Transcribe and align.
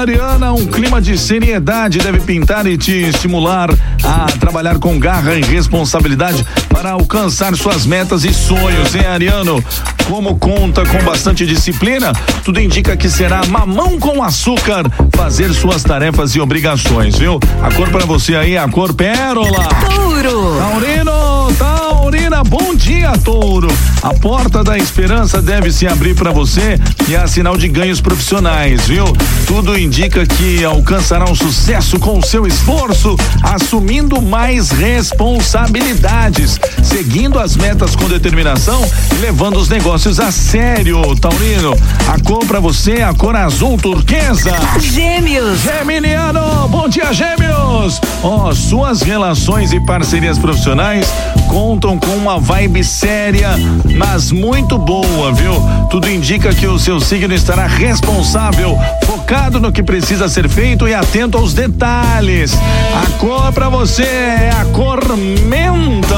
Ariana, 0.00 0.50
um 0.54 0.66
clima 0.66 0.98
de 0.98 1.18
seriedade 1.18 1.98
deve 1.98 2.20
pintar 2.20 2.66
e 2.66 2.78
te 2.78 2.90
estimular 2.90 3.68
a 4.02 4.24
trabalhar 4.38 4.78
com 4.78 4.98
garra 4.98 5.34
e 5.34 5.42
responsabilidade 5.42 6.42
para 6.70 6.92
alcançar 6.92 7.54
suas 7.54 7.84
metas 7.84 8.24
e 8.24 8.32
sonhos, 8.32 8.94
hein, 8.94 9.04
Ariano? 9.04 9.62
Como 10.08 10.38
conta 10.38 10.86
com 10.86 11.04
bastante 11.04 11.44
disciplina, 11.44 12.14
tudo 12.42 12.60
indica 12.60 12.96
que 12.96 13.10
será 13.10 13.44
mamão 13.44 13.98
com 13.98 14.22
açúcar 14.22 14.84
fazer 15.14 15.52
suas 15.52 15.82
tarefas 15.82 16.34
e 16.34 16.40
obrigações, 16.40 17.18
viu? 17.18 17.38
A 17.62 17.70
cor 17.70 17.90
para 17.90 18.06
você 18.06 18.34
aí 18.34 18.54
é 18.54 18.58
a 18.58 18.68
cor 18.68 18.94
pérola. 18.94 19.68
Touro. 19.84 20.56
Taurino, 20.58 21.52
Taurina, 21.58 22.42
bom 22.42 22.74
dia, 22.74 23.12
Touro. 23.18 23.68
A 24.02 24.14
porta 24.14 24.64
da 24.64 24.78
esperança 24.78 25.42
deve 25.42 25.70
se 25.70 25.86
abrir 25.86 26.14
para 26.14 26.30
você 26.30 26.78
e 27.06 27.14
é 27.14 27.26
sinal 27.26 27.56
de 27.56 27.68
ganhos 27.68 28.00
profissionais, 28.00 28.86
viu? 28.86 29.04
Tudo 29.46 29.78
indica 29.78 30.24
que 30.24 30.64
alcançará 30.64 31.30
um 31.30 31.34
sucesso 31.34 31.98
com 31.98 32.18
o 32.18 32.22
seu 32.22 32.46
esforço, 32.46 33.14
assumindo 33.42 34.22
mais 34.22 34.70
responsabilidades, 34.70 36.58
seguindo 36.82 37.38
as 37.38 37.56
metas 37.56 37.94
com 37.94 38.08
determinação 38.08 38.80
e 39.12 39.20
levando 39.20 39.58
os 39.58 39.68
negócios 39.68 40.18
a 40.18 40.32
sério, 40.32 41.14
Taurino. 41.16 41.76
A 42.08 42.18
cor 42.20 42.44
para 42.46 42.58
você 42.58 42.98
é 42.98 43.04
a 43.04 43.12
cor 43.12 43.36
azul 43.36 43.76
turquesa. 43.76 44.52
Gêmeos. 44.80 45.60
Geminiano, 45.60 46.68
bom 46.68 46.88
dia, 46.88 47.12
Gêmeos. 47.12 48.00
Ó, 48.22 48.48
oh, 48.48 48.54
suas 48.54 49.02
relações 49.02 49.72
e 49.72 49.80
parcerias 49.80 50.38
profissionais 50.38 51.06
contam 51.48 51.98
com 51.98 52.16
uma 52.16 52.38
vibe 52.38 52.84
séria, 52.84 53.50
mas 53.96 54.30
muito 54.30 54.78
boa, 54.78 55.32
viu? 55.32 55.54
Tudo 55.90 56.08
indica 56.08 56.54
que 56.54 56.66
o 56.66 56.78
seu 56.78 57.00
signo 57.00 57.34
estará 57.34 57.66
responsável, 57.66 58.78
focado 59.04 59.60
no 59.60 59.72
que 59.72 59.82
precisa 59.82 60.28
ser 60.28 60.48
feito 60.48 60.86
e 60.88 60.94
atento 60.94 61.38
aos 61.38 61.54
detalhes. 61.54 62.52
A 62.54 63.18
cor 63.18 63.52
para 63.52 63.68
você 63.68 64.02
é 64.02 64.50
a 64.58 64.64
cor 64.66 65.00
menta. 65.16 66.16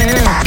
É. 0.00 0.04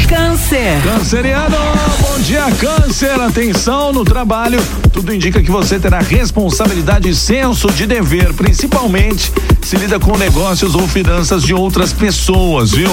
Câncer. 0.07 0.81
Canceriano, 0.83 1.57
bom 1.99 2.19
dia, 2.19 2.45
Câncer. 2.57 3.19
Atenção 3.19 3.91
no 3.91 4.05
trabalho. 4.05 4.57
Tudo 4.93 5.13
indica 5.13 5.43
que 5.43 5.51
você 5.51 5.77
terá 5.77 5.99
responsabilidade 5.99 7.09
e 7.09 7.15
senso 7.15 7.69
de 7.73 7.85
dever, 7.85 8.33
principalmente 8.33 9.29
se 9.61 9.75
lida 9.75 9.99
com 9.99 10.17
negócios 10.17 10.75
ou 10.75 10.87
finanças 10.87 11.43
de 11.43 11.53
outras 11.53 11.91
pessoas, 11.91 12.71
viu? 12.71 12.89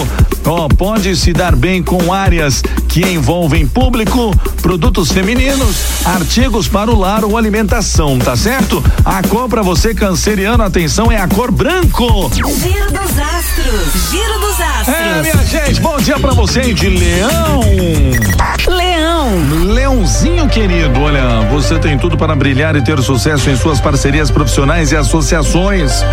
Ó, 0.46 0.68
pode 0.68 1.16
se 1.16 1.32
dar 1.32 1.56
bem 1.56 1.82
com 1.82 2.12
áreas 2.12 2.62
que 2.88 3.00
envolvem 3.00 3.66
público, 3.66 4.30
produtos 4.60 5.10
femininos, 5.10 5.76
artigos 6.04 6.68
para 6.68 6.90
o 6.90 6.98
lar 6.98 7.24
ou 7.24 7.36
alimentação, 7.36 8.18
tá 8.18 8.36
certo? 8.36 8.84
A 9.04 9.22
cor 9.22 9.48
para 9.48 9.62
você 9.62 9.94
canceriano, 9.94 10.62
atenção, 10.62 11.10
é 11.10 11.16
a 11.16 11.26
cor 11.26 11.50
branco. 11.50 12.30
Giro 12.34 12.90
dos 12.92 13.18
astros. 13.18 14.10
Giro 14.10 14.40
dos 14.40 14.60
astros. 14.60 14.94
É, 14.94 15.22
minha 15.22 15.44
gente, 15.44 15.80
bom 15.80 15.96
dia 15.98 16.18
para 16.18 16.32
você 16.34 16.74
de 16.74 16.88
Leão. 16.88 17.60
Leão. 19.34 19.84
Leãozinho 19.94 20.48
querido, 20.48 21.00
olha, 21.00 21.40
você 21.50 21.78
tem 21.78 21.96
tudo 21.96 22.16
para 22.16 22.34
brilhar 22.34 22.76
e 22.76 22.82
ter 22.82 23.00
sucesso 23.00 23.48
em 23.48 23.56
suas 23.56 23.80
parcerias 23.80 24.30
profissionais 24.30 24.92
e 24.92 24.96
associações. 24.96 26.04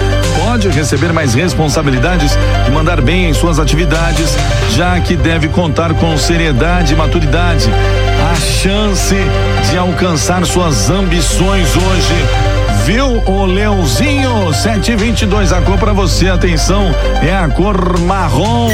Pode 0.45 0.69
receber 0.69 1.11
mais 1.11 1.33
responsabilidades 1.33 2.37
e 2.67 2.71
mandar 2.71 3.01
bem 3.01 3.29
em 3.29 3.33
suas 3.33 3.59
atividades, 3.59 4.35
já 4.75 4.99
que 4.99 5.15
deve 5.15 5.49
contar 5.49 5.93
com 5.93 6.17
seriedade 6.17 6.93
e 6.93 6.95
maturidade. 6.95 7.69
A 8.31 8.35
chance 8.35 9.15
de 9.69 9.77
alcançar 9.77 10.45
suas 10.45 10.89
ambições 10.89 11.75
hoje 11.75 12.60
Viu 12.85 13.21
o 13.27 13.45
Leãozinho 13.45 14.51
722 14.51 15.53
a 15.53 15.61
cor 15.61 15.77
para 15.77 15.93
você, 15.93 16.29
atenção, 16.29 16.89
é 17.21 17.31
a 17.31 17.47
cor 17.47 17.99
marrom. 17.99 18.69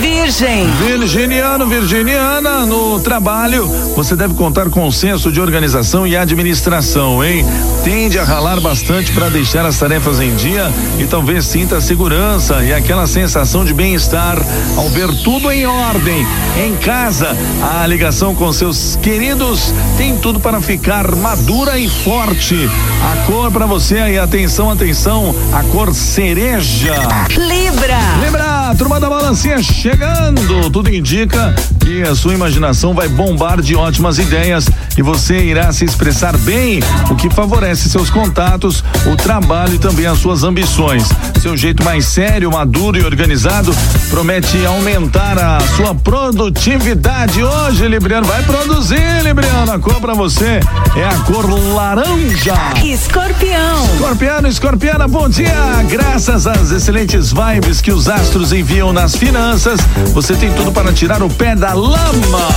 Virgem. 0.00 0.70
Virginiano, 0.78 1.66
virginiana, 1.66 2.64
no 2.64 3.00
trabalho, 3.00 3.66
você 3.96 4.14
deve 4.14 4.34
contar 4.34 4.70
com 4.70 4.86
o 4.86 4.92
senso 4.92 5.32
de 5.32 5.40
organização 5.40 6.06
e 6.06 6.16
administração, 6.16 7.24
hein? 7.24 7.44
Tende 7.82 8.18
a 8.18 8.24
ralar 8.24 8.60
bastante 8.60 9.10
para 9.10 9.28
deixar 9.28 9.66
as 9.66 9.76
tarefas 9.78 10.20
em 10.20 10.34
dia 10.36 10.70
e 10.98 11.04
talvez 11.04 11.44
sinta 11.46 11.80
segurança 11.80 12.62
e 12.62 12.72
aquela 12.72 13.06
sensação 13.08 13.64
de 13.64 13.74
bem-estar 13.74 14.38
ao 14.76 14.88
ver 14.88 15.08
tudo 15.24 15.50
em 15.50 15.66
ordem. 15.66 16.24
Em 16.56 16.76
casa, 16.76 17.36
a 17.62 17.84
ligação 17.86 18.34
com 18.34 18.52
seus 18.52 18.96
queridos 18.96 19.74
tem 19.96 20.16
tudo 20.16 20.38
para 20.38 20.60
ficar 20.60 21.16
madura 21.16 21.78
e 21.78 21.88
forte. 21.88 22.70
A 23.02 23.26
cor 23.26 23.39
cor 23.40 23.50
para 23.50 23.64
você 23.64 23.96
aí, 23.96 24.18
atenção, 24.18 24.70
atenção, 24.70 25.34
a 25.50 25.62
cor 25.62 25.94
cereja. 25.94 26.94
Libra. 27.30 27.98
Libra, 28.22 28.74
turma 28.76 29.00
da 29.00 29.08
balancinha 29.08 29.62
chegando. 29.62 30.70
Tudo 30.70 30.94
indica 30.94 31.54
que 31.90 32.02
a 32.02 32.14
sua 32.14 32.32
imaginação 32.34 32.94
vai 32.94 33.08
bombar 33.08 33.60
de 33.60 33.74
ótimas 33.74 34.16
ideias 34.16 34.68
e 34.96 35.02
você 35.02 35.38
irá 35.38 35.72
se 35.72 35.84
expressar 35.84 36.36
bem, 36.38 36.78
o 37.10 37.16
que 37.16 37.28
favorece 37.28 37.88
seus 37.88 38.08
contatos, 38.08 38.84
o 39.10 39.16
trabalho 39.16 39.74
e 39.74 39.78
também 39.78 40.06
as 40.06 40.18
suas 40.18 40.44
ambições. 40.44 41.08
Seu 41.40 41.56
jeito 41.56 41.82
mais 41.82 42.04
sério, 42.04 42.52
maduro 42.52 42.96
e 42.96 43.04
organizado 43.04 43.74
promete 44.08 44.64
aumentar 44.64 45.36
a 45.36 45.58
sua 45.74 45.92
produtividade. 45.92 47.42
Hoje, 47.42 47.88
Libriano, 47.88 48.26
vai 48.26 48.42
produzir, 48.44 49.22
Libriano. 49.24 49.72
A 49.72 49.78
cor 49.78 50.00
para 50.00 50.14
você 50.14 50.60
é 50.94 51.04
a 51.04 51.18
cor 51.24 51.48
laranja. 51.74 52.54
Escorpião. 52.84 53.84
Escorpiano, 53.94 54.48
escorpiana, 54.48 55.08
bom 55.08 55.28
dia. 55.28 55.82
Graças 55.88 56.46
às 56.46 56.70
excelentes 56.70 57.32
vibes 57.32 57.80
que 57.80 57.90
os 57.90 58.08
astros 58.08 58.52
enviam 58.52 58.92
nas 58.92 59.16
finanças, 59.16 59.80
você 60.12 60.34
tem 60.36 60.52
tudo 60.52 60.70
para 60.70 60.92
tirar 60.92 61.22
o 61.22 61.30
pé 61.30 61.56
da 61.56 61.79
lama. 61.80 62.48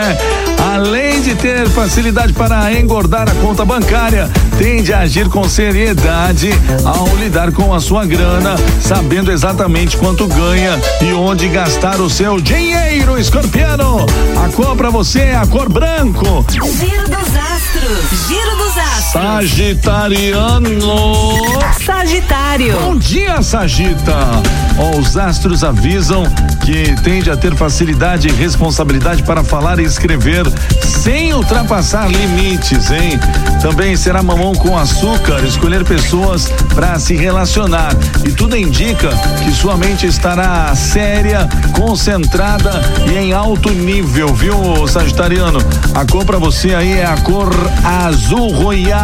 Além 0.74 1.20
de 1.20 1.34
ter 1.34 1.68
facilidade 1.68 2.32
para 2.32 2.72
engordar 2.72 3.28
a 3.28 3.34
conta 3.34 3.64
bancária, 3.64 4.30
tende 4.58 4.92
a 4.92 5.00
agir 5.00 5.28
com 5.28 5.48
seriedade 5.48 6.50
ao 6.84 7.06
lidar 7.16 7.52
com 7.52 7.74
a 7.74 7.80
sua 7.80 8.04
grana, 8.04 8.54
sabendo 8.80 9.30
exatamente 9.30 9.96
quanto 9.96 10.26
ganha 10.26 10.78
e 11.00 11.12
onde 11.12 11.48
gastar 11.48 12.00
o 12.00 12.08
seu 12.08 12.40
dinheiro, 12.40 13.18
escorpiano. 13.18 14.06
A 14.44 14.48
cor 14.50 14.76
para 14.76 14.90
você 14.90 15.20
é 15.20 15.36
a 15.36 15.46
cor 15.46 15.68
branco. 15.68 16.44
Giro 16.50 17.08
dos 17.08 17.36
astros. 17.36 18.28
Giro. 18.28 18.59
Sagitariano. 19.12 20.60
Sagitário. 21.84 22.78
Bom 22.80 22.96
dia, 22.96 23.42
Sagita. 23.42 24.14
Os 24.96 25.16
astros 25.16 25.64
avisam 25.64 26.22
que 26.64 26.94
tende 27.02 27.28
a 27.28 27.36
ter 27.36 27.56
facilidade 27.56 28.28
e 28.28 28.30
responsabilidade 28.30 29.24
para 29.24 29.42
falar 29.42 29.80
e 29.80 29.82
escrever 29.82 30.44
sem 30.84 31.34
ultrapassar 31.34 32.08
limites, 32.08 32.92
hein? 32.92 33.18
Também 33.60 33.96
será 33.96 34.22
mamão 34.22 34.54
com 34.54 34.78
açúcar, 34.78 35.40
escolher 35.44 35.84
pessoas 35.84 36.46
para 36.72 36.96
se 37.00 37.16
relacionar. 37.16 37.92
E 38.24 38.30
tudo 38.30 38.56
indica 38.56 39.10
que 39.42 39.50
sua 39.50 39.76
mente 39.76 40.06
estará 40.06 40.72
séria, 40.76 41.48
concentrada 41.74 42.80
e 43.10 43.18
em 43.18 43.32
alto 43.32 43.70
nível, 43.70 44.32
viu, 44.32 44.86
Sagitariano? 44.86 45.58
A 45.94 46.06
cor 46.06 46.24
para 46.24 46.38
você 46.38 46.74
aí 46.74 46.92
é 46.92 47.04
a 47.04 47.16
cor 47.16 47.50
azul 47.84 48.52
royal. 48.52 48.99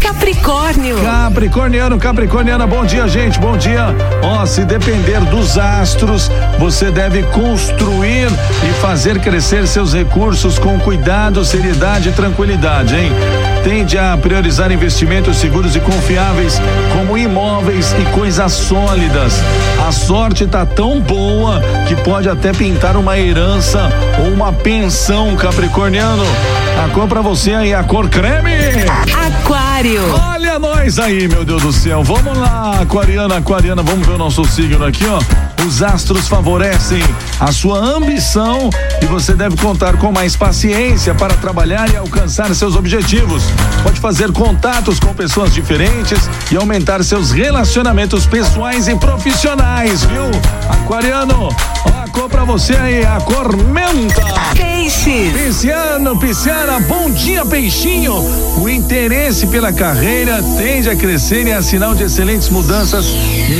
Capricórnio. 0.00 0.96
Capricorniano, 1.00 1.98
Capricorniana, 1.98 2.66
bom 2.66 2.84
dia, 2.84 3.08
gente, 3.08 3.38
bom 3.38 3.56
dia. 3.56 3.86
Ó, 4.22 4.42
oh, 4.42 4.46
se 4.46 4.64
depender 4.64 5.18
dos 5.30 5.56
astros, 5.56 6.30
você 6.58 6.90
deve 6.90 7.22
construir 7.24 8.28
e 8.28 8.72
fazer 8.80 9.18
crescer 9.18 9.66
seus 9.66 9.94
recursos 9.94 10.58
com 10.58 10.78
cuidado, 10.78 11.44
seriedade 11.44 12.10
e 12.10 12.12
tranquilidade, 12.12 12.94
hein? 12.94 13.12
Tende 13.62 13.98
a 13.98 14.16
priorizar 14.16 14.72
investimentos 14.72 15.36
seguros 15.36 15.76
e 15.76 15.80
confiáveis, 15.80 16.60
como 16.92 17.16
imóveis 17.16 17.94
e 17.98 18.04
coisas 18.12 18.52
sólidas. 18.52 19.34
A 19.86 19.92
sorte 19.92 20.46
tá 20.46 20.64
tão 20.64 21.00
boa 21.00 21.60
que 21.86 21.94
pode 21.96 22.28
até 22.28 22.52
pintar 22.52 22.96
uma 22.96 23.18
herança 23.18 23.90
ou 24.18 24.32
uma 24.32 24.52
pensão, 24.52 25.36
Capricorniano. 25.36 26.24
A 26.84 26.88
cor 26.88 27.06
pra 27.06 27.20
você 27.20 27.52
aí, 27.52 27.74
a 27.74 27.82
cor 27.82 28.08
creme. 28.08 28.50
Aquário. 29.80 30.14
Olha 30.28 30.58
nós 30.58 30.98
aí, 30.98 31.26
meu 31.26 31.42
Deus 31.42 31.62
do 31.62 31.72
céu. 31.72 32.04
Vamos 32.04 32.36
lá, 32.36 32.80
aquariana, 32.82 33.38
aquariana, 33.38 33.82
vamos 33.82 34.06
ver 34.06 34.12
o 34.12 34.18
nosso 34.18 34.44
signo 34.44 34.84
aqui, 34.84 35.06
ó. 35.06 35.18
Os 35.66 35.82
astros 35.82 36.28
favorecem 36.28 37.02
a 37.38 37.50
sua 37.50 37.78
ambição 37.78 38.68
e 39.00 39.06
você 39.06 39.32
deve 39.32 39.56
contar 39.56 39.96
com 39.96 40.12
mais 40.12 40.36
paciência 40.36 41.14
para 41.14 41.34
trabalhar 41.34 41.90
e 41.90 41.96
alcançar 41.96 42.54
seus 42.54 42.76
objetivos. 42.76 43.42
Pode 43.82 43.98
fazer 44.00 44.30
contatos 44.32 45.00
com 45.00 45.14
pessoas 45.14 45.54
diferentes 45.54 46.28
e 46.50 46.56
aumentar 46.56 47.02
seus 47.02 47.30
relacionamentos 47.30 48.26
pessoais 48.26 48.86
e 48.86 48.94
profissionais, 48.96 50.04
viu? 50.04 50.30
Aquariano, 50.68 51.48
ó, 51.48 52.02
a 52.02 52.08
cor 52.08 52.28
pra 52.28 52.44
você 52.44 52.74
aí, 52.76 53.04
a 53.04 53.18
cor 53.20 53.56
menta. 53.56 54.69
Peixes. 54.90 55.32
Pisciano, 55.32 56.18
Pisciana, 56.18 56.80
bom 56.80 57.08
dia, 57.10 57.46
peixinho. 57.46 58.14
O 58.60 58.68
interesse 58.68 59.46
pela 59.46 59.72
carreira 59.72 60.42
tende 60.58 60.90
a 60.90 60.96
crescer 60.96 61.46
e 61.46 61.50
é 61.50 61.62
sinal 61.62 61.94
de 61.94 62.02
excelentes 62.02 62.48
mudanças 62.48 63.06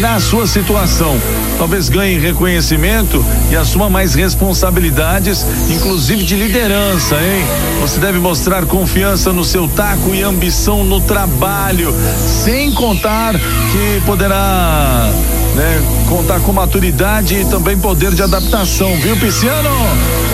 na 0.00 0.18
sua 0.18 0.46
situação. 0.48 1.16
Talvez 1.56 1.88
ganhe 1.88 2.18
reconhecimento 2.18 3.24
e 3.48 3.54
assuma 3.54 3.88
mais 3.88 4.14
responsabilidades, 4.14 5.46
inclusive 5.70 6.24
de 6.24 6.34
liderança, 6.34 7.14
hein? 7.14 7.44
Você 7.80 8.00
deve 8.00 8.18
mostrar 8.18 8.66
confiança 8.66 9.32
no 9.32 9.44
seu 9.44 9.68
taco 9.68 10.12
e 10.12 10.22
ambição 10.22 10.82
no 10.82 11.00
trabalho, 11.00 11.94
sem 12.26 12.72
contar 12.72 13.34
que 13.34 14.02
poderá 14.04 15.08
né, 15.54 15.82
contar 16.08 16.40
com 16.40 16.52
maturidade 16.52 17.36
e 17.36 17.44
também 17.44 17.78
poder 17.78 18.12
de 18.12 18.22
adaptação, 18.22 18.96
viu, 18.96 19.16
Pisciano? 19.16 19.70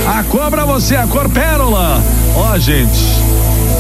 A 0.07 0.23
cor 0.25 0.51
pra 0.51 0.65
você, 0.65 0.95
a 0.97 1.07
cor 1.07 1.29
pérola. 1.29 2.01
Ó, 2.37 2.59
gente, 2.59 3.01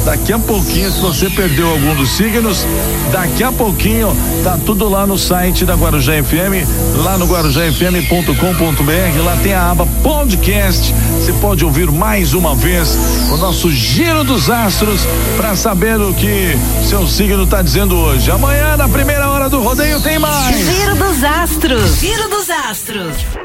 daqui 0.05 0.33
a 0.33 0.39
pouquinho, 0.39 0.91
se 0.91 1.01
você 1.01 1.31
perdeu 1.31 1.71
algum 1.71 1.95
dos 1.95 2.11
signos, 2.11 2.67
daqui 3.13 3.45
a 3.45 3.53
pouquinho 3.53 4.15
tá 4.43 4.59
tudo 4.67 4.89
lá 4.89 5.07
no 5.07 5.17
site 5.17 5.65
da 5.65 5.75
Guarujá 5.75 6.13
FM, 6.23 6.67
lá 7.05 7.17
no 7.17 7.27
guarujafm.com.br, 7.27 9.23
lá 9.25 9.37
tem 9.43 9.55
a 9.55 9.71
aba 9.71 9.87
podcast. 10.03 10.93
Você 11.15 11.33
pode 11.35 11.65
ouvir 11.65 11.91
mais 11.93 12.35
uma 12.35 12.57
vez 12.57 12.99
o 13.31 13.37
nosso 13.37 13.71
giro 13.71 14.25
dos 14.25 14.51
astros 14.51 15.07
para 15.37 15.55
saber 15.55 16.01
o 16.01 16.13
que 16.13 16.59
seu 16.85 17.07
signo 17.07 17.47
tá 17.47 17.63
dizendo 17.63 17.97
hoje. 17.97 18.31
Amanhã, 18.31 18.77
na 18.77 18.89
primeira 18.89 19.31
hora 19.31 19.49
do 19.49 19.61
rodeio, 19.61 20.01
tem 20.01 20.19
mais. 20.19 20.57
Giro 20.57 20.97
dos 20.97 21.23
astros. 21.23 22.01
Giro 22.01 22.29
dos 22.29 22.51
astros. 22.51 23.37